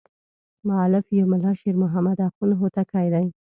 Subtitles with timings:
[0.67, 3.25] مؤلف یې ملا شیر محمد اخوند هوتکی دی.